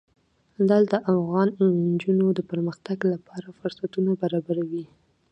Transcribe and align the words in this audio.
لعل 0.67 0.83
د 0.89 0.95
افغان 1.11 1.47
نجونو 1.91 2.27
د 2.33 2.39
پرمختګ 2.51 2.97
لپاره 3.13 3.47
فرصتونه 3.59 4.11
برابروي. 4.21 4.85